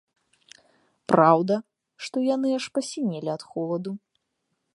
[1.13, 1.53] Праўда,
[2.07, 3.91] што яны аж пасінелі з холаду.